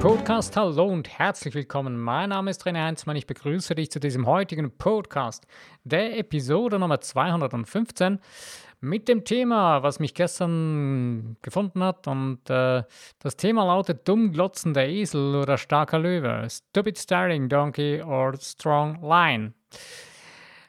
[0.00, 0.56] Podcast.
[0.56, 1.98] Hallo und herzlich willkommen.
[1.98, 3.16] Mein Name ist René Heinzmann.
[3.16, 5.44] Ich begrüße dich zu diesem heutigen Podcast,
[5.82, 8.20] der Episode Nummer 215
[8.80, 12.06] mit dem Thema, was mich gestern gefunden hat.
[12.06, 12.84] Und äh,
[13.18, 16.46] das Thema lautet dumm glotzender Esel oder starker Löwe.
[16.48, 19.52] Stupid staring donkey or strong lion.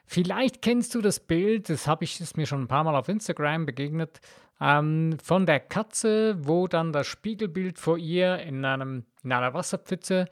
[0.06, 3.08] Vielleicht kennst du das Bild, das habe ich ist mir schon ein paar Mal auf
[3.08, 4.20] Instagram begegnet,
[4.60, 10.26] ähm, von der Katze, wo dann das Spiegelbild vor ihr in, einem, in einer Wasserpfütze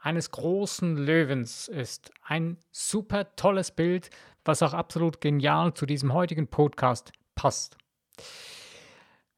[0.00, 2.12] eines großen Löwens ist.
[2.22, 4.10] Ein super tolles Bild,
[4.44, 7.76] was auch absolut genial zu diesem heutigen Podcast passt.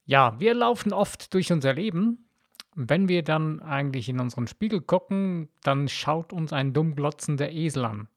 [0.04, 2.28] Ja, wir laufen oft durch unser Leben.
[2.74, 7.84] Wenn wir dann eigentlich in unseren Spiegel gucken, dann schaut uns ein dumm glotzender Esel
[7.84, 8.08] an.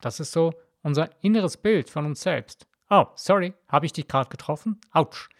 [0.00, 0.52] Das ist so
[0.82, 2.66] unser inneres Bild von uns selbst.
[2.94, 4.78] Oh, sorry, habe ich dich gerade getroffen?
[4.90, 5.30] Autsch.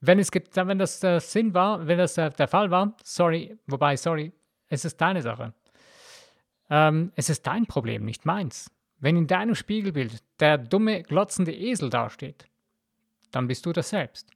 [0.00, 3.96] Wenn, es, wenn das der Sinn war, wenn das der, der Fall war, sorry, wobei,
[3.96, 4.32] sorry,
[4.68, 5.52] es ist deine Sache.
[6.70, 8.70] Ähm, es ist dein Problem, nicht meins.
[9.00, 12.46] Wenn in deinem Spiegelbild der dumme, glotzende Esel dasteht,
[13.32, 14.30] dann bist du das selbst.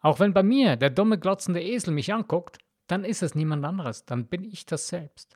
[0.00, 2.56] Auch wenn bei mir der dumme, glotzende Esel mich anguckt,
[2.86, 5.34] dann ist es niemand anderes, dann bin ich das selbst.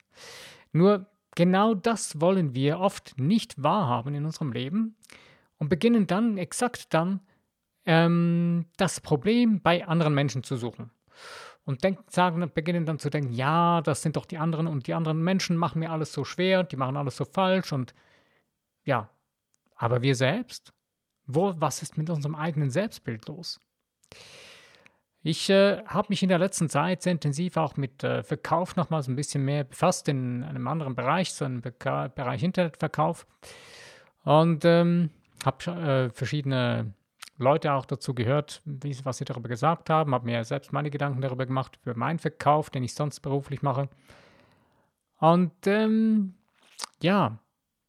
[0.73, 4.97] Nur genau das wollen wir oft nicht wahrhaben in unserem Leben
[5.59, 7.21] und beginnen dann, exakt dann,
[7.87, 10.91] ähm, das Problem bei anderen Menschen zu suchen.
[11.65, 14.95] Und denk, sagen, beginnen dann zu denken, ja, das sind doch die anderen und die
[14.95, 17.95] anderen Menschen machen mir alles so schwer, die machen alles so falsch und
[18.85, 19.11] ja,
[19.77, 20.73] aber wir selbst?
[21.27, 23.61] Wo, was ist mit unserem eigenen Selbstbild los?
[25.27, 29.09] Ich äh, habe mich in der letzten Zeit sehr intensiv auch mit äh, Verkauf nochmals
[29.09, 33.27] ein bisschen mehr befasst, in einem anderen Bereich, so einem Beka Bereich Internetverkauf.
[34.23, 35.09] Und ähm,
[35.47, 36.93] habe äh, verschiedene
[37.37, 41.21] Leute auch dazu gehört, wie, was sie darüber gesagt haben, habe mir selbst meine Gedanken
[41.21, 43.89] darüber gemacht, über meinen Verkauf, den ich sonst beruflich mache.
[45.19, 46.35] Und ähm,
[47.03, 47.39] ja,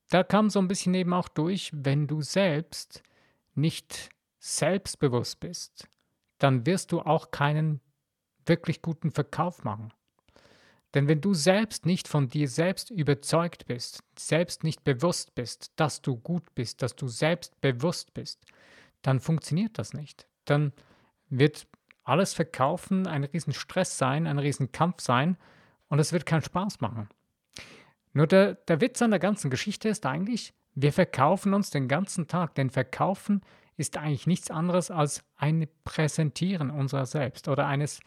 [0.10, 3.04] da kam so ein bisschen eben auch durch, wenn du selbst
[3.54, 4.10] nicht
[4.40, 5.88] selbstbewusst bist,
[6.38, 7.82] dann wirst du auch keinen
[8.46, 9.92] wirklich guten Verkauf machen.
[10.96, 16.02] Denn wenn du selbst nicht von dir selbst überzeugt bist, selbst nicht bewusst bist, dass
[16.02, 18.40] du gut bist, dass du selbst bewusst bist,
[19.02, 20.26] dann funktioniert das nicht.
[20.46, 20.72] Dann
[21.30, 21.68] wird
[22.06, 25.38] alles Verkaufen ein riesen Stress sein, ein riesen Kampf sein
[25.90, 27.10] und es wird keinen Spaß machen.
[28.14, 32.28] Nur der, der Witz an der ganzen Geschichte ist eigentlich, wir verkaufen uns den ganzen
[32.28, 33.42] Tag, denn Verkaufen
[33.76, 38.00] ist eigentlich nichts anderes als ein Präsentieren unserer selbst oder eines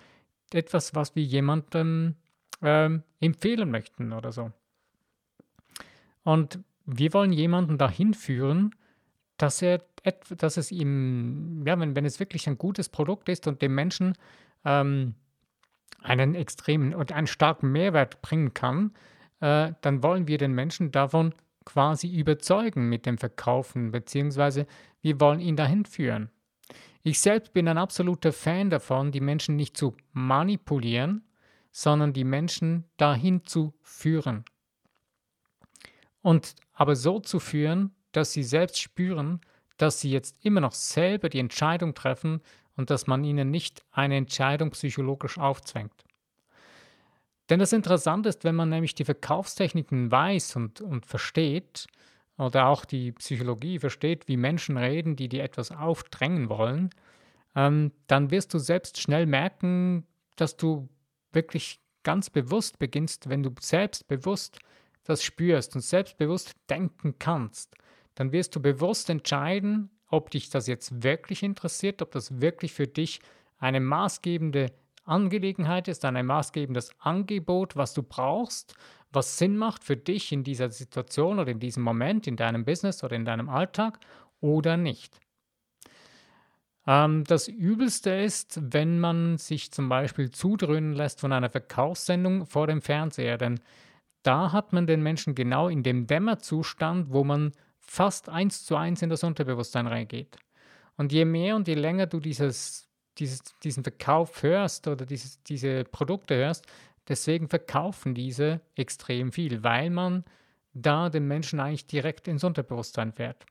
[0.54, 2.16] etwas, was wir jemandem
[2.62, 4.52] ähm, empfehlen möchten oder so.
[6.24, 8.74] Und wir wollen jemanden dahin führen,
[9.36, 9.82] dass er,
[10.36, 14.14] dass es ihm, ja, wenn, wenn es wirklich ein gutes Produkt ist und dem Menschen
[14.64, 15.14] ähm,
[16.02, 18.92] einen extremen und einen starken Mehrwert bringen kann,
[19.40, 24.66] äh, dann wollen wir den Menschen davon quasi überzeugen mit dem Verkaufen, beziehungsweise
[25.02, 26.30] wir wollen ihn dahin führen.
[27.02, 31.22] Ich selbst bin ein absoluter Fan davon, die Menschen nicht zu manipulieren,
[31.70, 34.44] sondern die Menschen dahin zu führen.
[36.22, 39.40] Und aber so zu führen, dass sie selbst spüren,
[39.76, 42.40] dass sie jetzt immer noch selber die Entscheidung treffen
[42.76, 46.04] und dass man ihnen nicht eine Entscheidung psychologisch aufzwängt.
[47.48, 51.86] Denn das Interessante ist, wenn man nämlich die Verkaufstechniken weiß und, und versteht,
[52.38, 56.90] oder auch die Psychologie versteht, wie Menschen reden, die dir etwas aufdrängen wollen,
[57.56, 60.88] ähm, dann wirst du selbst schnell merken, dass du
[61.32, 64.58] wirklich ganz bewusst beginnst, wenn du selbstbewusst
[65.04, 67.74] das spürst und selbstbewusst denken kannst,
[68.14, 72.86] dann wirst du bewusst entscheiden, ob dich das jetzt wirklich interessiert, ob das wirklich für
[72.86, 73.20] dich
[73.58, 74.72] eine maßgebende
[75.04, 78.74] Angelegenheit ist, ein maßgebendes Angebot, was du brauchst,
[79.10, 83.02] was Sinn macht für dich in dieser Situation oder in diesem Moment, in deinem Business
[83.02, 83.98] oder in deinem Alltag
[84.40, 85.18] oder nicht.
[86.88, 92.66] Ähm, das Übelste ist, wenn man sich zum Beispiel zudröhnen lässt von einer Verkaufssendung vor
[92.66, 93.60] dem Fernseher, denn
[94.24, 99.02] da hat man den Menschen genau in dem Dämmerzustand, wo man fast eins zu eins
[99.02, 100.38] in das Unterbewusstsein reingeht.
[100.96, 102.88] Und je mehr und je länger du dieses
[103.18, 106.66] dieses, diesen Verkauf hörst oder dieses, diese Produkte hörst,
[107.08, 110.24] deswegen verkaufen diese extrem viel, weil man
[110.72, 113.44] da den Menschen eigentlich direkt ins Unterbewusstsein fährt.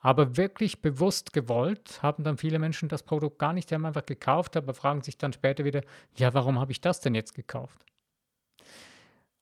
[0.00, 4.06] Aber wirklich bewusst gewollt haben dann viele Menschen das Produkt gar nicht, die haben einfach
[4.06, 5.82] gekauft, aber fragen sich dann später wieder,
[6.16, 7.78] ja, warum habe ich das denn jetzt gekauft?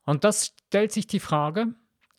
[0.05, 1.75] Und das stellt sich die Frage,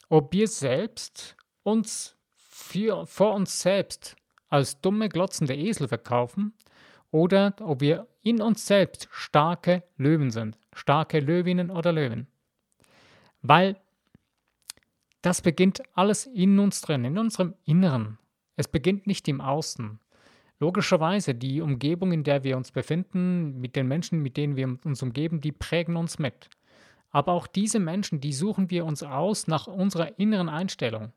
[0.10, 4.16] ob wir selbst uns für, vor uns selbst
[4.50, 6.54] als dumme, glotzende Esel verkaufen
[7.12, 10.58] oder ob wir in uns selbst starke Löwen sind.
[10.74, 12.28] starke Löwinnen oder Löwen.
[13.42, 13.78] Weil
[15.22, 18.20] das beginnt alles in uns drin, in unserem Inneren.
[18.58, 20.00] Es beginnt nicht im Außen.
[20.60, 25.02] Logischerweise, die Umgebung, in der wir uns befinden, mit den Menschen, mit denen wir uns
[25.04, 26.50] umgeben, die prägen uns mit.
[27.12, 31.14] Aber auch diese Menschen, die suchen wir uns aus nach unserer inneren Einstellung.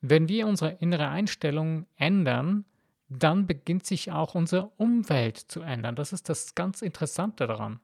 [0.00, 2.64] Wenn wir unsere innere Einstellung ändern,
[3.08, 5.96] dann beginnt sich auch unsere Umwelt zu ändern.
[5.96, 7.80] Das ist das ganz Interessante daran.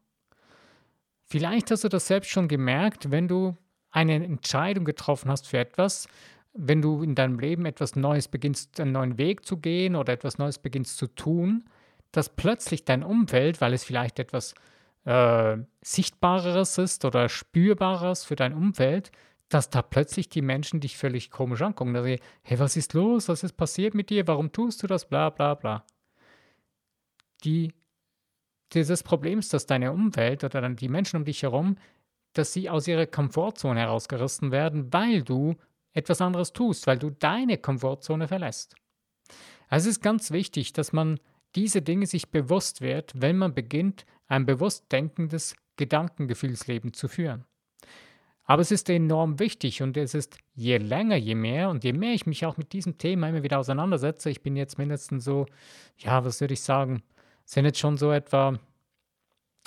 [1.24, 3.56] Vielleicht hast du das selbst schon gemerkt, wenn du
[3.90, 6.08] eine Entscheidung getroffen hast für etwas,
[6.54, 10.38] wenn du in deinem Leben etwas Neues beginnst, einen neuen Weg zu gehen oder etwas
[10.38, 11.64] Neues beginnst zu tun,
[12.12, 14.54] dass plötzlich dein Umfeld, weil es vielleicht etwas
[15.04, 19.10] äh, Sichtbareres ist oder Spürbares für dein Umfeld,
[19.48, 21.92] dass da plötzlich die Menschen dich völlig komisch angucken.
[21.92, 23.28] Dass sie, hey, was ist los?
[23.28, 24.26] Was ist passiert mit dir?
[24.26, 25.08] Warum tust du das?
[25.08, 25.84] Bla bla bla.
[27.42, 27.72] Die,
[28.72, 31.76] dieses Problem ist, dass deine Umwelt oder dann die Menschen um dich herum,
[32.32, 35.56] dass sie aus ihrer Komfortzone herausgerissen werden, weil du
[35.94, 38.74] etwas anderes tust, weil du deine Komfortzone verlässt.
[39.68, 41.18] Also es ist ganz wichtig, dass man
[41.54, 47.44] diese Dinge sich bewusst wird, wenn man beginnt, ein bewusst denkendes Gedankengefühlsleben zu führen.
[48.46, 52.12] Aber es ist enorm wichtig und es ist je länger, je mehr und je mehr
[52.12, 55.46] ich mich auch mit diesem Thema immer wieder auseinandersetze, ich bin jetzt mindestens so,
[55.96, 57.02] ja, was würde ich sagen,
[57.46, 58.58] sind jetzt schon so etwa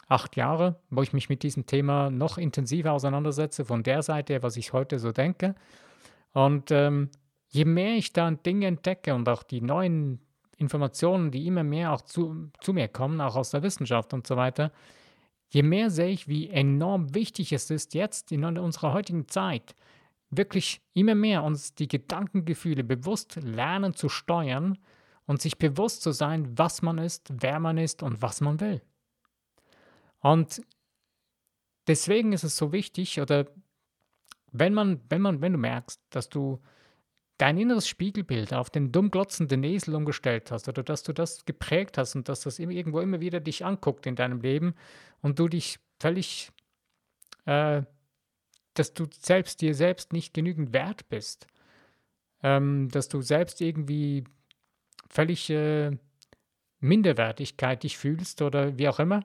[0.08, 4.58] acht Jahre, wo ich mich mit diesem Thema noch intensiver auseinandersetze, von der Seite, was
[4.58, 5.56] ich heute so denke.
[6.38, 7.10] Und ähm,
[7.48, 10.22] je mehr ich da Dinge entdecke und auch die neuen
[10.58, 14.38] Informationen, die immer mehr auch zu, zu mir kommen, auch aus der Wissenschaft und so
[14.38, 14.72] weiter,
[15.50, 19.74] je mehr sehe ich, wie enorm wichtig es ist, jetzt in unserer heutigen Zeit
[20.30, 24.78] wirklich immer mehr uns die Gedankengefühle bewusst lernen zu steuern
[25.26, 28.84] und sich bewusst zu sein, was man ist, wer man ist und was man will.
[30.20, 30.62] Und
[31.88, 33.48] deswegen ist es so wichtig, oder
[34.60, 36.60] wenn man, wenn man, wenn du merkst, dass du
[37.38, 41.98] dein inneres Spiegelbild auf den dumm glotzenden Esel umgestellt hast oder dass du das geprägt
[41.98, 44.74] hast und dass das irgendwo immer wieder dich anguckt in deinem Leben
[45.22, 46.52] und du dich völlig,
[47.46, 47.84] äh,
[48.74, 51.48] dass du selbst dir selbst nicht genügend wert bist,
[52.42, 54.24] ähm, dass du selbst irgendwie
[55.10, 55.92] völlig äh,
[56.80, 59.24] Minderwertigkeit dich fühlst oder wie auch immer,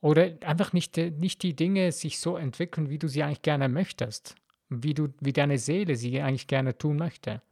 [0.00, 3.68] oder einfach nicht, äh, nicht die Dinge sich so entwickeln, wie du sie eigentlich gerne
[3.68, 4.36] möchtest
[4.68, 7.42] wie, du, wie deine Seele sie eigentlich gerne tun möchte,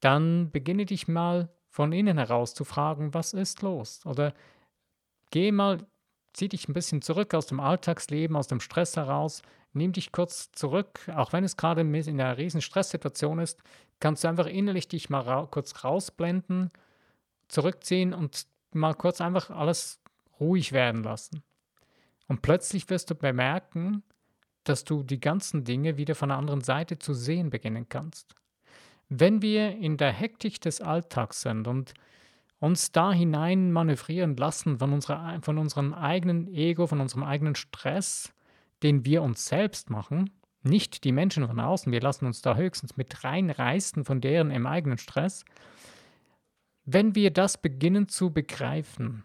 [0.00, 4.04] dann beginne dich mal von innen heraus zu fragen, was ist los?
[4.06, 4.34] Oder
[5.30, 5.86] geh mal,
[6.32, 10.50] zieh dich ein bisschen zurück aus dem Alltagsleben, aus dem Stress heraus, nimm dich kurz
[10.52, 13.62] zurück, auch wenn es gerade in einer riesen Stresssituation ist,
[14.00, 16.70] kannst du einfach innerlich dich mal ra kurz rausblenden,
[17.48, 20.00] zurückziehen und mal kurz einfach alles
[20.40, 21.42] ruhig werden lassen.
[22.30, 24.04] Und plötzlich wirst du bemerken,
[24.62, 28.36] dass du die ganzen Dinge wieder von der anderen Seite zu sehen beginnen kannst.
[29.08, 31.92] Wenn wir in der Hektik des Alltags sind und
[32.60, 38.32] uns da hinein manövrieren lassen von, unserer, von unserem eigenen Ego, von unserem eigenen Stress,
[38.84, 40.30] den wir uns selbst machen,
[40.62, 44.68] nicht die Menschen von außen, wir lassen uns da höchstens mit reinreißen von deren im
[44.68, 45.44] eigenen Stress,
[46.84, 49.24] wenn wir das beginnen zu begreifen,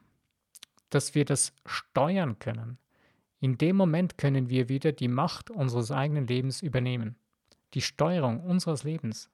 [0.90, 2.80] dass wir das steuern können,
[3.40, 7.16] in dem Moment können wir wieder die Macht unseres eigenen Lebens übernehmen,
[7.74, 9.30] die Steuerung unseres Lebens.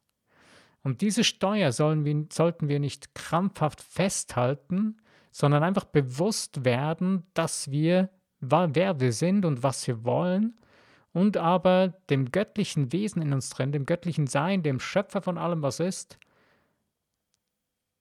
[0.84, 4.98] Und diese Steuer wir, sollten wir nicht krampfhaft festhalten,
[5.31, 10.58] sondern einfach bewusst werden, dass wir, wer wir sind und was wir wollen,
[11.13, 15.62] und aber dem göttlichen Wesen in uns drin, dem göttlichen Sein, dem Schöpfer von allem,
[15.62, 16.17] was ist,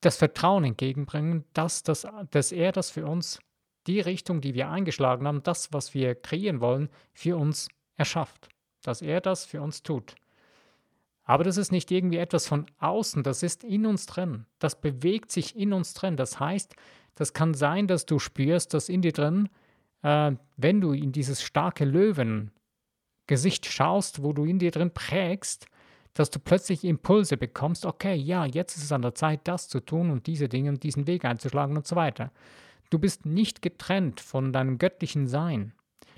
[0.01, 3.41] das Vertrauen entgegenbringen, dass, das, dass er das für uns
[3.87, 8.49] die Richtung, die wir eingeschlagen haben, das, was wir kreieren wollen, für uns erschafft.
[8.83, 10.15] Dass er das für uns tut.
[11.25, 14.47] Aber das ist nicht irgendwie etwas von außen, das ist in uns drin.
[14.59, 16.17] Das bewegt sich in uns drin.
[16.17, 16.75] Das heißt,
[17.15, 19.49] das kann sein, dass du spürst, dass in dir drin,
[20.03, 25.67] äh, wenn du in dieses starke Löwen-Gesicht schaust, wo du in dir drin prägst,
[26.15, 29.81] dass du plötzlich Impulse bekommst, okay, ja, jetzt ist es an der Zeit, das zu
[29.81, 32.33] tun und diese Dinge und diesen Weg einzuschlagen und so weiter.
[32.91, 35.73] Du bist nicht getrennt von deinem göttlichen Sein.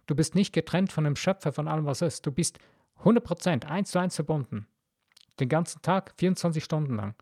[0.07, 2.27] Du bist nicht getrennt von dem Schöpfer, von allem, was ist.
[2.27, 2.59] Du bist
[3.05, 4.67] 100%, eins zu eins verbunden.
[5.39, 7.15] Den ganzen Tag, 24 Stunden lang.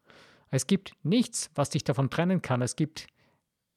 [0.50, 2.62] Es gibt nichts, was dich davon trennen kann.
[2.62, 3.06] Es gibt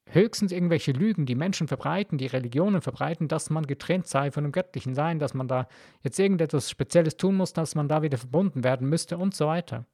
[0.07, 4.51] höchstens irgendwelche Lügen, die Menschen verbreiten, die Religionen verbreiten, dass man getrennt sei von dem
[4.51, 5.67] göttlichen Sein, dass man da
[6.01, 9.85] jetzt irgendetwas Spezielles tun muss, dass man da wieder verbunden werden müsste und so weiter.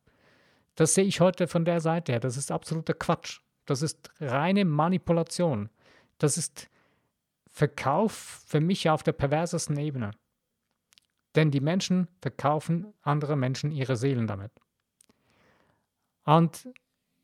[0.76, 2.20] Das sehe ich heute von der Seite her.
[2.20, 3.42] Das ist absoluter Quatsch.
[3.70, 5.70] Das ist reine Manipulation.
[6.18, 6.70] Das ist
[7.46, 10.12] Verkauf für mich auf der perversesten Ebene.
[11.36, 14.52] Denn die Menschen verkaufen andere Menschen ihre Seelen damit.
[16.26, 16.68] Und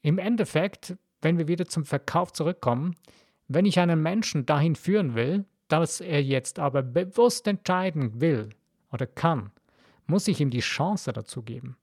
[0.03, 2.95] im Endeffekt, wenn wir wieder zum Verkauf zurückkommen,
[3.47, 8.49] wenn ich einen Menschen dahin führen will, dass er jetzt aber bewusst entscheiden will
[8.91, 9.51] oder kann,
[10.05, 11.75] muss ich ihm die Chance dazu geben.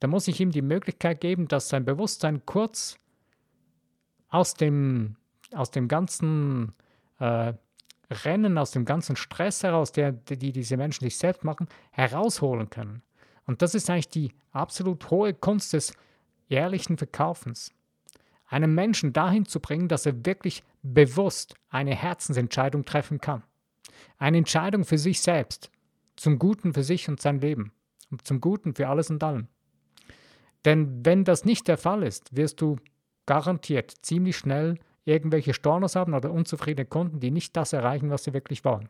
[0.00, 2.98] Da muss ich ihm die Möglichkeit geben, dass sein Bewusstsein kurz
[4.28, 5.16] aus dem,
[5.52, 6.74] aus dem ganzen
[7.18, 7.52] äh,
[8.10, 13.02] Rennen, aus dem ganzen Stress heraus, der, die diese Menschen sich selbst machen, herausholen können.
[13.46, 15.92] Und das ist eigentlich die absolut hohe Kunst des
[16.48, 17.72] ehrlichen Verkaufens.
[18.46, 23.42] Einen Menschen dahin zu bringen, dass er wirklich bewusst eine Herzensentscheidung treffen kann.
[24.16, 25.70] Eine Entscheidung für sich selbst,
[26.16, 27.72] zum Guten für sich und sein Leben
[28.10, 29.48] und zum Guten für alles und allem.
[30.64, 32.76] Denn wenn das nicht der Fall ist, wirst du
[33.28, 38.32] garantiert ziemlich schnell irgendwelche Stornos haben oder unzufriedene Kunden, die nicht das erreichen, was sie
[38.32, 38.88] wirklich wollen.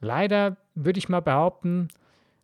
[0.00, 1.88] Leider würde ich mal behaupten,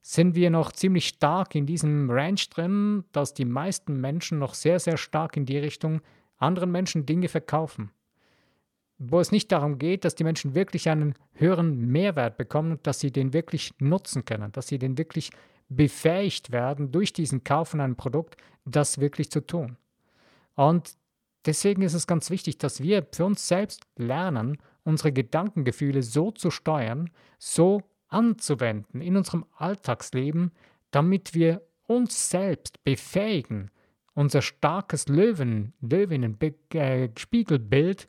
[0.01, 4.81] sind wir noch ziemlich stark in diesem Range drin, dass die meisten Menschen noch sehr,
[4.81, 6.01] sehr stark in die Richtung
[6.39, 7.91] anderen Menschen Dinge verkaufen.
[8.97, 13.01] Wo es nicht darum geht, dass die Menschen wirklich einen höheren Mehrwert bekommen und dass
[13.01, 15.31] sie den wirklich nutzen können, dass sie den wirklich
[15.69, 19.77] befähigt werden, durch diesen Kauf von einem Produkt das wirklich zu tun.
[20.55, 20.95] Und
[21.47, 26.51] deswegen ist es ganz wichtig, dass wir für uns selbst lernen, unsere Gedankengefühle so zu
[26.51, 30.53] steuern, so anzuwenden in unserem Alltagsleben,
[30.91, 33.71] damit wir uns selbst befähigen,
[34.15, 38.09] unser starkes Löwen, Löwinnen-Spiegelbild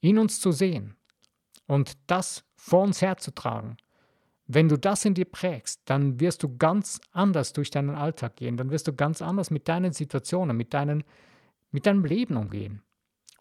[0.00, 0.96] in uns zu sehen
[1.66, 3.76] und das vor uns herzutragen.
[4.46, 8.56] Wenn du das in dir prägst, dann wirst du ganz anders durch deinen Alltag gehen,
[8.56, 11.02] dann wirst du ganz anders mit deinen Situationen, mit, deinen,
[11.76, 12.80] mit deinem Leben umgehen.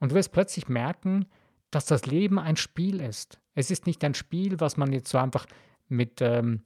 [0.02, 1.26] Und du wirst plötzlich merken,
[1.72, 3.40] dass das Leben ein Spiel ist.
[3.54, 5.46] Es ist nicht ein Spiel, was man jetzt so einfach
[5.88, 6.66] mit ähm,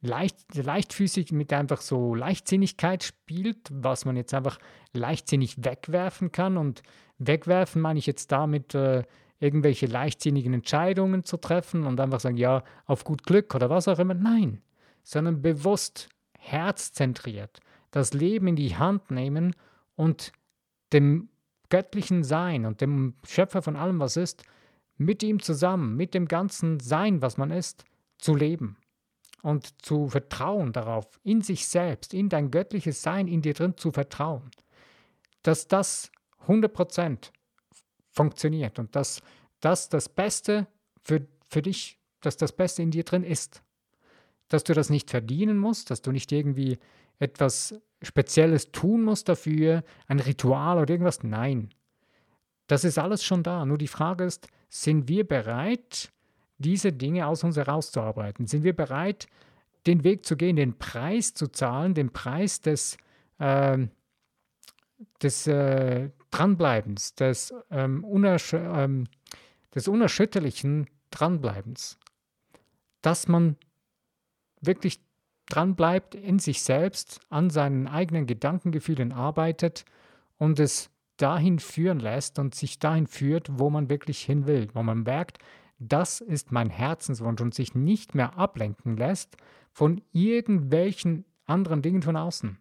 [0.00, 4.58] leicht, leichtfüßig, mit einfach so Leichtsinnigkeit spielt, was man jetzt einfach
[4.94, 6.56] leichtsinnig wegwerfen kann.
[6.56, 6.80] Und
[7.18, 9.02] wegwerfen meine ich jetzt damit, äh,
[9.38, 13.98] irgendwelche leichtsinnigen Entscheidungen zu treffen und einfach sagen, ja, auf gut Glück oder was auch
[13.98, 14.14] immer.
[14.14, 14.62] Nein,
[15.02, 17.60] sondern bewusst, herzzentriert,
[17.90, 19.54] das Leben in die Hand nehmen
[19.94, 20.32] und
[20.92, 21.28] dem
[21.68, 24.44] göttlichen Sein und dem Schöpfer von allem, was ist,
[24.96, 27.84] mit ihm zusammen, mit dem ganzen Sein, was man ist,
[28.18, 28.76] zu leben
[29.42, 33.92] und zu vertrauen darauf, in sich selbst, in dein göttliches Sein, in dir drin zu
[33.92, 34.50] vertrauen,
[35.42, 36.10] dass das
[36.46, 37.30] 100%
[38.10, 39.20] funktioniert und dass
[39.60, 40.66] das das Beste
[41.02, 43.62] für, für dich, dass das Beste in dir drin ist.
[44.48, 46.78] Dass du das nicht verdienen musst, dass du nicht irgendwie
[47.18, 51.22] etwas Spezielles tun musst dafür, ein Ritual oder irgendwas.
[51.22, 51.70] Nein,
[52.66, 53.64] das ist alles schon da.
[53.64, 56.12] Nur die Frage ist, sind wir bereit,
[56.58, 58.46] diese Dinge aus uns herauszuarbeiten?
[58.46, 59.26] Sind wir bereit,
[59.86, 62.96] den Weg zu gehen, den Preis zu zahlen, den Preis des,
[63.38, 63.86] äh,
[65.22, 69.04] des äh, Dranbleibens, des, ähm, unersch ähm,
[69.74, 71.98] des unerschütterlichen Dranbleibens?
[73.02, 73.56] Dass man
[74.60, 75.00] wirklich
[75.46, 79.84] dranbleibt, in sich selbst, an seinen eigenen Gedankengefühlen arbeitet
[80.38, 84.82] und es dahin führen lässt und sich dahin führt, wo man wirklich hin will, wo
[84.82, 85.38] man merkt,
[85.78, 89.36] das ist mein Herzenswunsch und sich nicht mehr ablenken lässt
[89.72, 92.58] von irgendwelchen anderen Dingen von außen.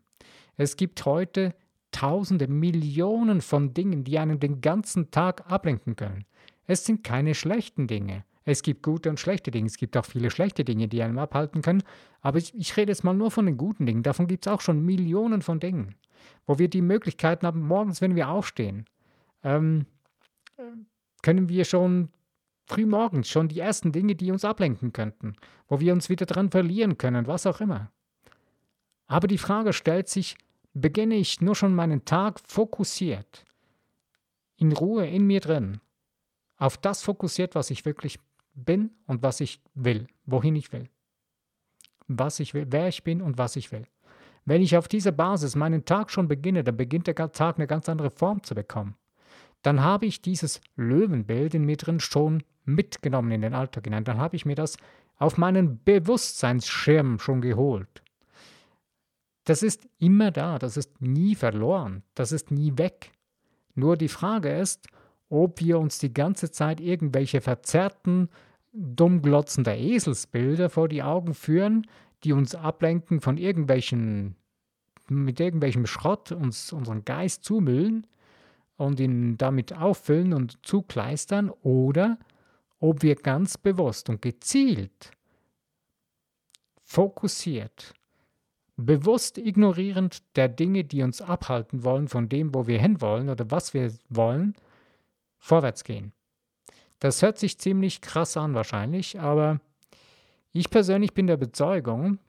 [0.57, 1.55] Es gibt heute
[1.91, 6.25] Tausende, Millionen von Dingen, die einen den ganzen Tag ablenken können.
[6.67, 8.25] Es sind keine schlechten Dinge.
[8.45, 9.67] Es gibt gute und schlechte Dinge.
[9.67, 11.83] Es gibt auch viele schlechte Dinge, die einem abhalten können.
[12.21, 14.03] Aber ich, ich rede jetzt mal nur von den guten Dingen.
[14.03, 15.95] Davon gibt es auch schon Millionen von Dingen,
[16.45, 18.85] wo wir die Möglichkeiten haben, morgens, wenn wir aufstehen,
[19.43, 19.87] ähm,
[21.23, 22.09] können wir schon
[22.67, 25.35] frühmorgens schon die ersten Dinge, die uns ablenken könnten,
[25.67, 27.91] wo wir uns wieder dran verlieren können, was auch immer.
[29.07, 30.35] Aber die Frage stellt sich,
[30.73, 33.45] beginne ich nur schon meinen Tag fokussiert,
[34.57, 35.79] in Ruhe in mir drin,
[36.57, 38.19] auf das fokussiert, was ich wirklich
[38.55, 40.89] bin und was ich will, wohin ich will.
[42.07, 43.85] Was ich will, wer ich bin und was ich will.
[44.45, 47.89] Wenn ich auf dieser Basis meinen Tag schon beginne, dann beginnt der Tag eine ganz
[47.89, 48.95] andere Form zu bekommen.
[49.63, 54.03] Dann habe ich dieses Löwenbild in mir drin schon mitgenommen in den Alltag hinein.
[54.03, 54.77] Dann habe ich mir das
[55.17, 58.03] auf meinen Bewusstseinsschirm schon geholt.
[59.45, 63.11] Das ist immer da, das ist nie verloren, das ist nie weg.
[63.75, 64.87] Nur die Frage ist,
[65.29, 68.29] ob wir uns die ganze Zeit irgendwelche verzerrten,
[68.73, 71.87] dummglotzender Eselsbilder vor die Augen führen,
[72.23, 74.35] die uns ablenken von irgendwelchen,
[75.07, 78.07] mit irgendwelchem Schrott uns unseren Geist zumüllen
[78.77, 82.17] und ihn damit auffüllen und zukleistern, oder
[82.79, 85.11] ob wir ganz bewusst und gezielt,
[86.83, 87.93] fokussiert,
[88.75, 93.73] bewusst ignorierend der Dinge, die uns abhalten wollen von dem, wo wir hinwollen oder was
[93.73, 94.55] wir wollen,
[95.39, 96.13] vorwärts gehen.
[96.99, 99.59] Das hört sich ziemlich krass an wahrscheinlich, aber
[100.51, 102.19] ich persönlich bin der Überzeugung,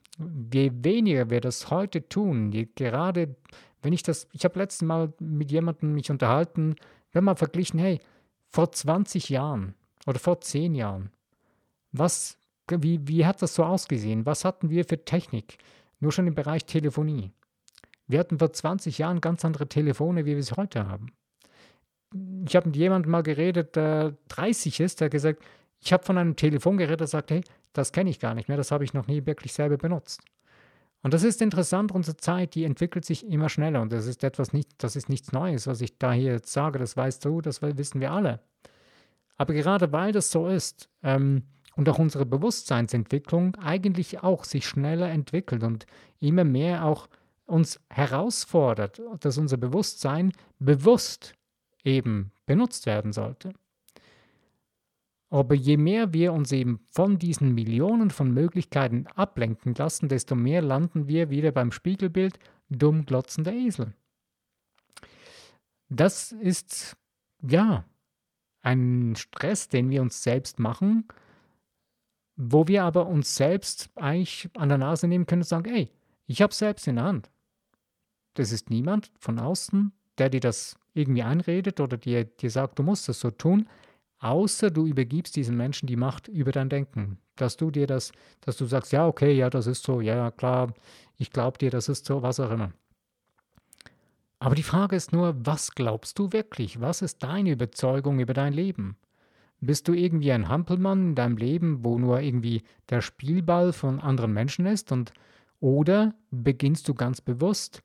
[0.53, 3.37] je weniger wir das heute tun, je gerade
[3.83, 6.75] wenn ich das, ich habe letztes Mal mit jemandem mich unterhalten,
[7.13, 8.01] wir haben mal verglichen, hey,
[8.49, 9.75] vor 20 Jahren
[10.07, 11.11] oder vor 10 Jahren,
[11.93, 12.37] was,
[12.69, 14.27] wie, wie hat das so ausgesehen?
[14.27, 15.59] Was hatten wir für Technik?
[16.01, 17.33] Nur schon im Bereich Telefonie.
[18.07, 21.13] Wir hatten vor 20 Jahren ganz andere Telefone, wie wir es heute haben.
[22.47, 25.43] Ich habe mit jemandem mal geredet, der 30 ist, der gesagt,
[25.81, 28.71] ich habe von einem Telefongerät, der sagt, hey, das kenne ich gar nicht mehr, das
[28.71, 30.23] habe ich noch nie wirklich selber benutzt.
[31.03, 34.53] Und das ist interessant, unsere Zeit, die entwickelt sich immer schneller und das ist etwas
[34.53, 37.63] nicht, das ist nichts Neues, was ich da hier jetzt sage, das weißt du, das
[37.63, 38.41] wissen wir alle.
[39.37, 41.43] Aber gerade weil das so ist, ähm,
[41.77, 45.87] und auch unsere Bewusstseinsentwicklung eigentlich auch sich schneller entwickelt und
[46.21, 47.07] immer mehr auch
[47.45, 51.35] uns herausfordert, dass unser Bewusstsein bewusst
[51.87, 53.53] eben benutzt werden sollte.
[55.29, 60.63] Aber je mehr wir uns eben von diesen Millionen von Möglichkeiten ablenken lassen, desto mehr
[60.63, 62.39] landen wir wieder beim Spiegelbild
[62.69, 63.95] dumm glotzender Esel.
[65.89, 66.97] Das ist
[67.43, 67.85] ja
[68.63, 71.07] ein Stress, den wir uns selbst machen,
[72.37, 75.91] wo wir aber uns selbst eigentlich an der Nase nehmen können und sagen, ey,
[76.27, 77.31] ich habe selbst in der Hand.
[78.35, 82.83] Das ist niemand von außen, der dir das irgendwie einredet oder dir, dir sagt, du
[82.83, 83.69] musst das so tun,
[84.19, 87.19] außer du übergibst diesen Menschen die Macht über dein Denken.
[87.37, 90.73] Dass du dir das, dass du sagst, ja, okay, ja, das ist so, ja, klar,
[91.19, 92.73] ich glaube dir, das ist so, was auch immer.
[94.39, 96.81] Aber die Frage ist nur, was glaubst du wirklich?
[96.81, 98.97] Was ist deine Überzeugung über dein Leben?
[99.61, 104.33] Bist du irgendwie ein Hampelmann in deinem Leben, wo nur irgendwie der Spielball von anderen
[104.33, 104.93] Menschen ist?
[104.93, 105.13] Und,
[105.61, 107.83] oder beginnst du ganz bewusst,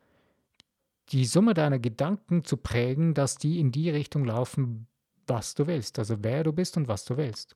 [1.12, 4.88] die Summe deiner Gedanken zu prägen, dass die in die Richtung laufen,
[5.28, 7.56] was du willst, also wer du bist und was du willst.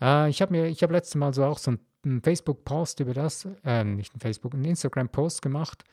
[0.00, 3.46] Äh, ich habe mir, ich habe letztes Mal so auch so einen Facebook-Post über das,
[3.64, 5.84] äh, nicht ein Facebook, einen Instagram-Post gemacht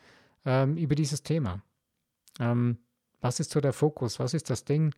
[0.44, 1.62] ähm, über dieses Thema.
[2.40, 2.78] Ähm,
[3.20, 4.18] was ist so der Fokus?
[4.18, 4.94] Was ist das Ding?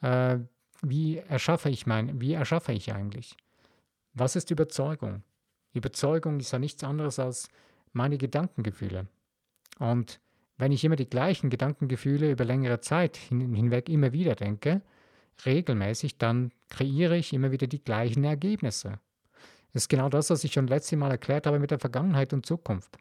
[0.00, 0.38] Äh,
[0.82, 3.36] wie erschaffe ich mein, wie erschaffe ich eigentlich?
[4.12, 5.22] Was ist Überzeugung?
[5.72, 7.48] Überzeugung ist ja nichts anderes als
[7.92, 9.08] meine Gedankengefühle.
[9.78, 10.20] Und
[10.56, 14.82] wenn ich immer die gleichen Gedankengefühle über längere Zeit hin, hinweg immer wieder denke,
[15.44, 19.00] regelmäßig, dann kreiere ich immer wieder die gleichen Ergebnisse.
[19.72, 22.46] Das ist genau das, was ich schon letztes Mal erklärt habe mit der Vergangenheit und
[22.46, 22.96] Zukunft.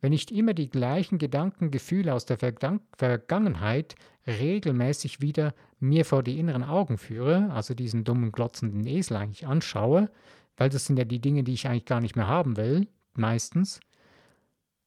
[0.00, 6.62] Wenn ich immer die gleichen Gedankengefühle aus der Vergangenheit regelmäßig wieder mir vor die inneren
[6.62, 10.10] Augen führe, also diesen dummen, glotzenden Esel eigentlich anschaue,
[10.56, 13.80] weil das sind ja die Dinge, die ich eigentlich gar nicht mehr haben will, meistens,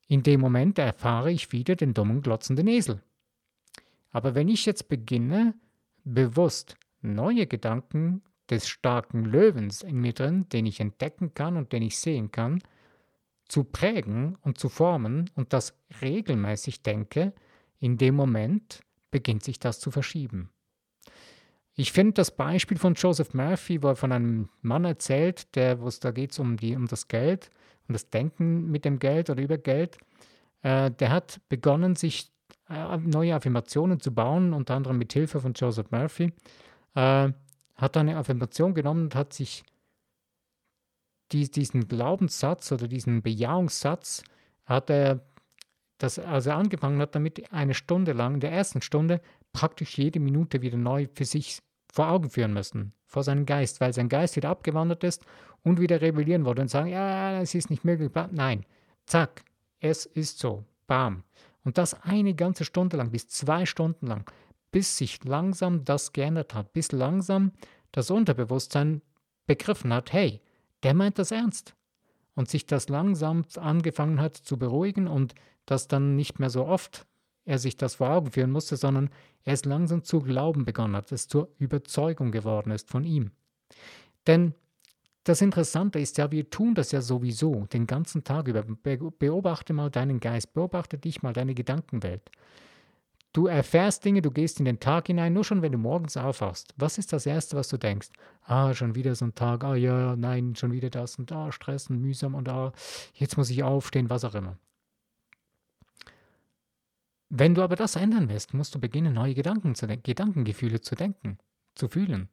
[0.08, 3.02] in dem Moment erfahre ich wieder den dummen, glotzenden Esel.
[4.12, 5.54] Aber wenn ich jetzt beginne,
[6.04, 11.84] bewusst neue Gedanken des starken Löwens in mir drin, den ich entdecken kann und den
[11.84, 12.64] ich sehen kann,
[13.48, 17.34] zu prägen und zu formen und das regelmäßig denke,
[17.80, 20.50] in dem Moment beginnt sich das zu verschieben.
[21.80, 25.88] Ich finde das Beispiel von Joseph Murphy, wo er von einem Mann erzählt, der, wo
[25.88, 27.52] es da geht um, die, um das Geld
[27.88, 30.00] und das Denken mit dem Geld oder über Geld,
[30.64, 32.32] äh, der hat begonnen, sich
[32.68, 36.34] äh, neue Affirmationen zu bauen, unter anderem mit Hilfe von Joseph Murphy,
[36.96, 37.32] äh,
[37.76, 39.64] hat eine Affirmation genommen und hat sich
[41.32, 44.24] die, diesen Glaubenssatz oder diesen Bejahungssatz
[44.66, 45.20] hat er,
[46.00, 49.22] das, als er angefangen hat, damit eine Stunde lang, in der ersten Stunde,
[49.54, 51.60] praktisch jede Minute wieder neu für sich
[51.98, 55.26] vor Augen führen müssen, vor seinem Geist, weil sein Geist wieder abgewandert ist
[55.64, 58.12] und wieder rebellieren wollte und sagen, ja, es ist nicht möglich.
[58.30, 58.68] Nein,
[59.08, 59.44] zack,
[59.80, 61.24] es ist so, bam.
[61.64, 64.30] Und das eine ganze Stunde lang, bis zwei Stunden lang,
[64.70, 67.52] bis sich langsam das geändert hat, bis langsam
[67.92, 69.02] das Unterbewusstsein
[69.48, 70.40] begriffen hat, hey,
[70.84, 71.74] der meint das ernst.
[72.36, 75.34] Und sich das langsam angefangen hat zu beruhigen und
[75.66, 77.08] dass dann nicht mehr so oft
[77.48, 79.10] er sich das vor Augen führen musste, sondern
[79.44, 83.32] er es langsam zu glauben begonnen hat, es zur Überzeugung geworden ist von ihm.
[84.28, 84.54] Denn
[85.24, 88.64] das Interessante ist ja, wir tun das ja sowieso den ganzen Tag über.
[88.64, 92.30] Beobachte mal deinen Geist, beobachte dich mal deine Gedankenwelt.
[93.34, 96.74] Du erfährst Dinge, du gehst in den Tag hinein, nur schon wenn du morgens aufwachst.
[96.78, 98.10] Was ist das Erste, was du denkst?
[98.44, 101.90] Ah, schon wieder so ein Tag, ah ja, nein, schon wieder das und ah, Stress
[101.90, 102.72] und mühsam und ah,
[103.14, 104.58] jetzt muss ich aufstehen, was auch immer.
[107.30, 111.38] Wenn du aber das ändern willst, musst du beginnen, neue Gedanken zu Gedankengefühle zu denken,
[111.76, 112.30] zu fühlen.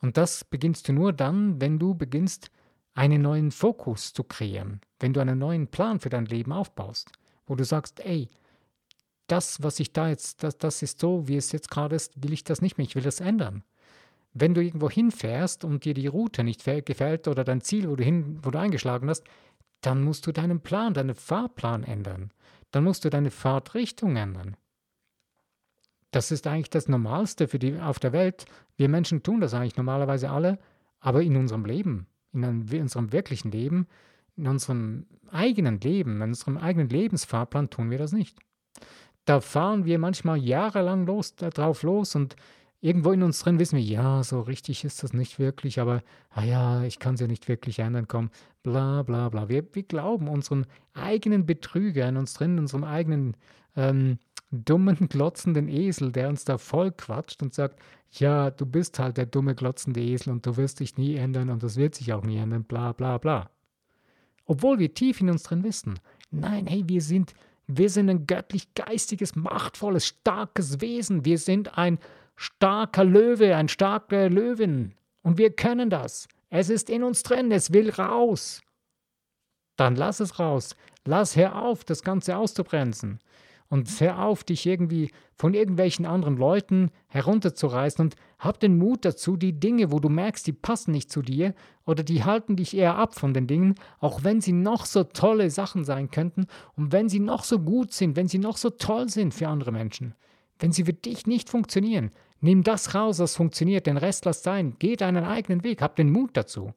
[0.00, 2.50] Und das beginnst du nur dann, wenn du beginnst,
[2.94, 7.10] einen neuen Fokus zu kreieren, wenn du einen neuen Plan für dein Leben aufbaust,
[7.46, 8.28] wo du sagst, ey,
[9.26, 12.32] das, was ich da jetzt, das, das ist so, wie es jetzt gerade ist, will
[12.32, 13.64] ich das nicht mehr, ich will das ändern.
[14.32, 18.04] Wenn du irgendwo hinfährst und dir die Route nicht gefällt oder dein Ziel, wo du,
[18.04, 19.24] hin, wo du eingeschlagen hast,
[19.80, 22.32] dann musst du deinen Plan, deinen Fahrplan ändern.
[22.74, 24.56] Dann musst du deine Fahrtrichtung ändern.
[26.10, 28.46] Das ist eigentlich das Normalste für die auf der Welt.
[28.76, 30.58] Wir Menschen tun das eigentlich normalerweise alle,
[30.98, 33.86] aber in unserem Leben, in, einem, in unserem wirklichen Leben,
[34.34, 38.40] in unserem eigenen Leben, in unserem eigenen Lebensfahrplan tun wir das nicht.
[39.24, 42.34] Da fahren wir manchmal jahrelang los, drauf los und
[42.84, 46.44] irgendwo in uns drin wissen wir, ja, so richtig ist das nicht wirklich, aber ah
[46.44, 48.28] ja, ich kann es ja nicht wirklich ändern, komm,
[48.62, 49.48] bla bla bla.
[49.48, 53.38] Wir, wir glauben unseren eigenen Betrüger in uns drin, unserem eigenen
[53.74, 54.18] ähm,
[54.50, 59.26] dummen, glotzenden Esel, der uns da voll quatscht und sagt, ja, du bist halt der
[59.26, 62.36] dumme, glotzende Esel und du wirst dich nie ändern und das wird sich auch nie
[62.36, 63.48] ändern, bla bla bla.
[64.44, 65.98] Obwohl wir tief in uns drin wissen,
[66.30, 67.32] nein, hey, wir sind,
[67.66, 71.24] wir sind ein göttlich geistiges, machtvolles, starkes Wesen.
[71.24, 71.98] Wir sind ein
[72.36, 74.94] starker Löwe, ein starker Löwin.
[75.22, 76.28] Und wir können das.
[76.50, 78.60] Es ist in uns drin, es will raus.
[79.76, 80.76] Dann lass es raus.
[81.04, 83.18] Lass hör auf, das Ganze auszubremsen.
[83.68, 89.36] Und hör auf, dich irgendwie von irgendwelchen anderen Leuten herunterzureißen und hab den Mut dazu,
[89.36, 91.54] die Dinge, wo du merkst, die passen nicht zu dir
[91.86, 95.50] oder die halten dich eher ab von den Dingen, auch wenn sie noch so tolle
[95.50, 99.08] Sachen sein könnten und wenn sie noch so gut sind, wenn sie noch so toll
[99.08, 100.14] sind für andere Menschen.
[100.58, 102.10] Wenn sie für dich nicht funktionieren,
[102.44, 106.10] nimm das raus, was funktioniert, den Rest lass sein, geh deinen eigenen Weg, hab den
[106.10, 106.74] Mut dazu.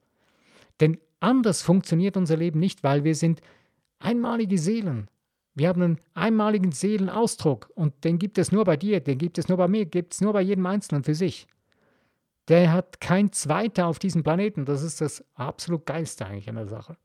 [0.80, 3.42] Denn anders funktioniert unser Leben nicht, weil wir sind
[4.00, 5.10] einmalige Seelen.
[5.56, 9.50] Wir haben einen einmaligen Seelenausdruck und den gibt es nur bei dir, den gibt es
[9.50, 11.48] nur bei mir, gibt es nur bei jedem Einzelnen für sich.
[12.48, 14.64] Der hat kein Zweiter auf diesem Planeten.
[14.64, 16.96] Das ist das absolut Geilste eigentlich an der Sache.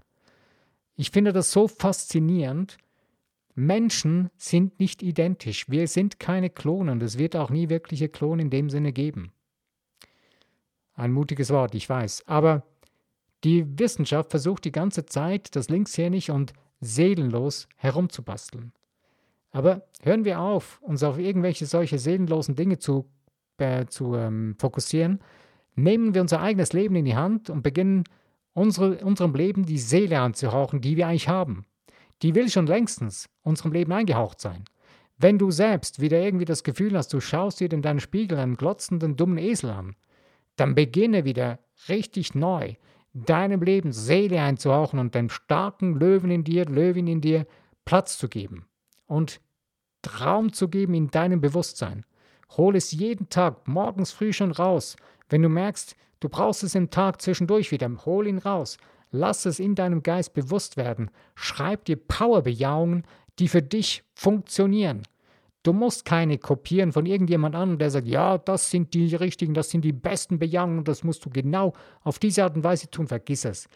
[0.94, 2.77] Ich finde das so faszinierend,
[3.55, 5.69] Menschen sind nicht identisch.
[5.69, 9.33] Wir sind keine Klone und es wird auch nie wirkliche Klone in dem Sinne geben.
[10.95, 12.27] Ein mutiges Wort, ich weiß.
[12.27, 12.65] Aber
[13.45, 18.73] die Wissenschaft versucht die ganze Zeit, das linkshänig und seelenlos herumzubasteln.
[19.51, 23.11] Aber hören wir auf, uns auf irgendwelche solche seelenlosen Dinge zu,
[23.59, 25.21] äh, zu ähm, fokussieren.
[25.75, 28.05] Nehmen wir unser eigenes Leben in die Hand und beginnen
[28.55, 31.67] unsere, unserem Leben die Seele anzuhauchen, die wir eigentlich haben
[32.23, 34.65] die will schon längstens unserem Leben eingehaucht sein.
[35.19, 38.57] Wenn du selbst wieder irgendwie das Gefühl hast, du schaust dir in deinen Spiegel einen
[38.57, 39.97] glotzenden, dummen Esel an,
[40.57, 41.59] dann beginne wieder
[41.89, 42.75] richtig neu,
[43.13, 47.47] deinem Leben Seele einzuhauchen und dem starken Löwen in dir, Löwin in dir
[47.85, 48.67] Platz zu geben
[49.07, 49.41] und
[50.21, 52.05] Raum zu geben in deinem Bewusstsein.
[52.57, 54.97] Hol es jeden Tag, morgens früh schon raus.
[55.29, 58.79] Wenn du merkst, du brauchst es im Tag zwischendurch wieder, hol ihn raus.
[59.12, 61.11] Lass es in deinem Geist bewusst werden.
[61.35, 63.05] Schreib dir Powerbejahungen,
[63.38, 65.03] die für dich funktionieren.
[65.62, 69.70] Du musst keine kopieren von irgendjemand anderem, der sagt, ja, das sind die richtigen, das
[69.70, 73.07] sind die besten Bejahungen, das musst du genau auf diese Art und Weise tun.
[73.07, 73.68] Vergiss es.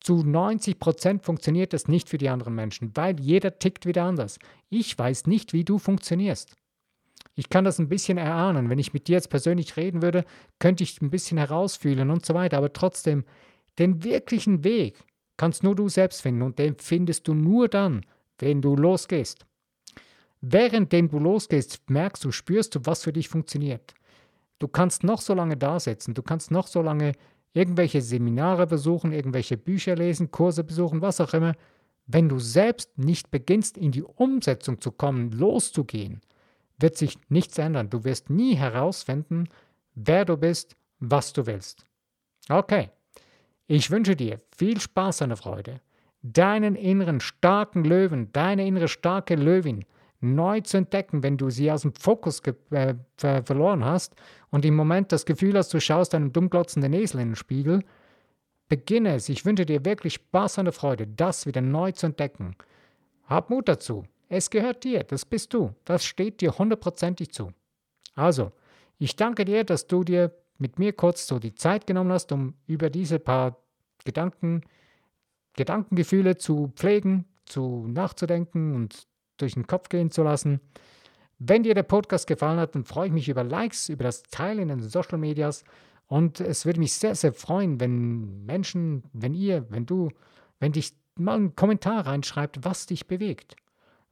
[0.00, 4.38] Zu 90 Prozent funktioniert das nicht für die anderen Menschen, weil jeder tickt wieder anders.
[4.70, 6.54] Ich weiß nicht, wie du funktionierst.
[7.34, 8.70] Ich kann das ein bisschen erahnen.
[8.70, 10.24] Wenn ich mit dir jetzt persönlich reden würde,
[10.60, 12.58] könnte ich ein bisschen herausfühlen und so weiter.
[12.58, 13.24] Aber trotzdem,
[13.78, 15.04] den wirklichen Weg
[15.36, 18.06] kannst nur du selbst finden und den findest du nur dann,
[18.38, 19.46] wenn du losgehst.
[20.40, 23.94] Währenddem du losgehst, merkst du, spürst du, was für dich funktioniert.
[24.58, 27.12] Du kannst noch so lange da sitzen, du kannst noch so lange
[27.54, 31.54] irgendwelche Seminare besuchen, irgendwelche Bücher lesen, Kurse besuchen, was auch immer.
[32.06, 36.20] Wenn du selbst nicht beginnst, in die Umsetzung zu kommen, loszugehen,
[36.78, 37.88] wird sich nichts ändern.
[37.88, 39.48] Du wirst nie herausfinden,
[39.94, 41.86] wer du bist, was du willst.
[42.48, 42.90] Okay,
[43.66, 45.80] ich wünsche dir viel Spaß und Freude,
[46.22, 49.84] deinen inneren starken Löwen, deine innere starke Löwin
[50.20, 54.14] neu zu entdecken, wenn du sie aus dem Fokus äh, ver verloren hast
[54.50, 57.82] und im Moment das Gefühl hast, du schaust einem dummglotzenden Esel in den Spiegel.
[58.68, 59.28] Beginne es.
[59.28, 62.56] Ich wünsche dir wirklich Spaß und Freude, das wieder neu zu entdecken.
[63.26, 64.04] Hab Mut dazu.
[64.28, 65.04] Es gehört dir.
[65.04, 65.74] Das bist du.
[65.84, 67.52] Das steht dir hundertprozentig zu.
[68.14, 68.52] Also,
[68.98, 72.54] ich danke dir, dass du dir mit mir kurz so die Zeit genommen hast, um
[72.66, 73.58] über diese paar
[74.04, 74.62] Gedanken,
[75.56, 80.60] Gedankengefühle zu pflegen, zu nachzudenken und durch den Kopf gehen zu lassen.
[81.38, 84.70] Wenn dir der Podcast gefallen hat, dann freue ich mich über Likes, über das Teilen
[84.70, 85.64] in den Social Medias.
[86.06, 90.10] Und es würde mich sehr, sehr freuen, wenn Menschen, wenn ihr, wenn du,
[90.60, 93.56] wenn dich mal einen Kommentar reinschreibt, was dich bewegt.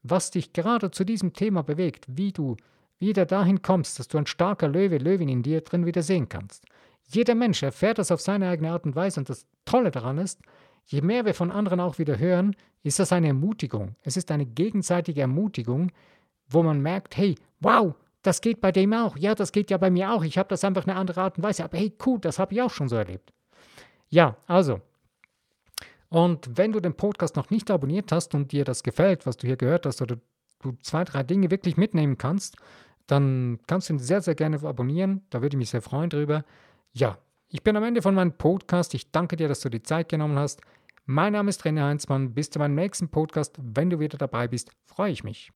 [0.03, 2.57] Was dich gerade zu diesem Thema bewegt, wie du
[3.03, 6.65] wieder dahin kommst, dass du ein starker Löwe, Löwin in dir drin wieder sehen kannst.
[7.09, 9.21] Jeder Mensch erfährt das auf seine eigene Art und Weise.
[9.21, 10.41] Und das Tolle daran ist,
[10.87, 13.97] je mehr wir von anderen auch wieder hören, ist das eine Ermutigung.
[14.03, 15.93] Es ist eine gegenseitige Ermutigung,
[16.49, 19.17] wo man merkt, hey, wow, das geht bei dem auch.
[19.17, 20.25] Ja, das geht ja bei mir auch.
[20.25, 21.65] Ich habe das einfach eine andere Art und Weise.
[21.65, 23.33] Aber hey, cool, das habe ich auch schon so erlebt.
[24.09, 24.81] Ja, also.
[26.09, 29.47] Und wenn du den Podcast noch nicht abonniert hast und dir das gefällt, was du
[29.47, 30.19] hier gehört hast, oder
[30.61, 32.57] du zwei, drei Dinge wirklich mitnehmen kannst,
[33.07, 35.23] dann kannst du ihn sehr, sehr gerne abonnieren.
[35.31, 36.45] Da würde ich mich sehr freuen drüber.
[36.93, 38.95] Ja, ich bin am Ende von meinem Podcast.
[38.95, 40.61] Ich danke dir, dass du die Zeit genommen hast.
[41.05, 42.33] Mein Name ist Trainer Heinzmann.
[42.33, 43.59] Bis zu meinem nächsten Podcast.
[43.61, 45.53] Wenn du wieder dabei bist, freue ich mich.